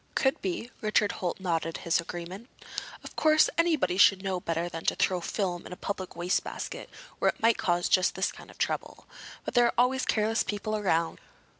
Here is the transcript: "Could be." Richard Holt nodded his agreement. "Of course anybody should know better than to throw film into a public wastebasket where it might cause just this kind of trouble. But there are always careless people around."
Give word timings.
"Could 0.15 0.41
be." 0.41 0.71
Richard 0.81 1.11
Holt 1.11 1.39
nodded 1.39 1.77
his 1.77 2.01
agreement. 2.01 2.49
"Of 3.03 3.15
course 3.15 3.51
anybody 3.55 3.97
should 3.99 4.23
know 4.23 4.39
better 4.39 4.67
than 4.67 4.83
to 4.85 4.95
throw 4.95 5.21
film 5.21 5.63
into 5.63 5.75
a 5.75 5.77
public 5.77 6.15
wastebasket 6.15 6.89
where 7.19 7.29
it 7.29 7.39
might 7.39 7.59
cause 7.59 7.87
just 7.87 8.15
this 8.15 8.31
kind 8.31 8.49
of 8.49 8.57
trouble. 8.57 9.05
But 9.45 9.53
there 9.53 9.67
are 9.67 9.75
always 9.77 10.05
careless 10.05 10.41
people 10.43 10.75
around." 10.75 11.19